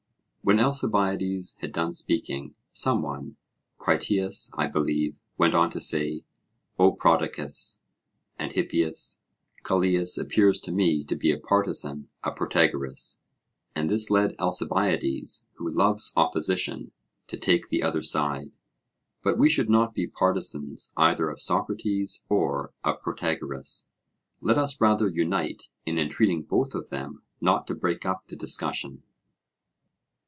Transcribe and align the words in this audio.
When 0.43 0.59
Alcibiades 0.59 1.55
had 1.61 1.71
done 1.71 1.93
speaking, 1.93 2.55
some 2.71 3.03
one 3.03 3.37
Critias, 3.77 4.49
I 4.57 4.65
believe 4.65 5.15
went 5.37 5.53
on 5.53 5.69
to 5.69 5.79
say: 5.79 6.23
O 6.79 6.91
Prodicus 6.93 7.79
and 8.39 8.51
Hippias, 8.51 9.19
Callias 9.63 10.17
appears 10.17 10.59
to 10.61 10.71
me 10.71 11.03
to 11.03 11.15
be 11.15 11.31
a 11.31 11.37
partisan 11.37 12.09
of 12.23 12.35
Protagoras: 12.35 13.21
and 13.75 13.87
this 13.87 14.09
led 14.09 14.35
Alcibiades, 14.39 15.45
who 15.53 15.69
loves 15.69 16.11
opposition, 16.17 16.91
to 17.27 17.37
take 17.37 17.69
the 17.69 17.83
other 17.83 18.01
side. 18.01 18.51
But 19.21 19.37
we 19.37 19.47
should 19.47 19.69
not 19.69 19.93
be 19.93 20.07
partisans 20.07 20.91
either 20.97 21.29
of 21.29 21.39
Socrates 21.39 22.25
or 22.29 22.73
of 22.83 23.03
Protagoras; 23.03 23.87
let 24.41 24.57
us 24.57 24.81
rather 24.81 25.07
unite 25.07 25.69
in 25.85 25.99
entreating 25.99 26.41
both 26.41 26.73
of 26.73 26.89
them 26.89 27.21
not 27.39 27.67
to 27.67 27.75
break 27.75 28.07
up 28.07 28.25
the 28.25 28.35
discussion. 28.35 29.03